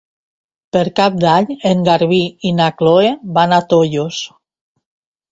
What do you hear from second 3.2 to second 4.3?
van a Tollos.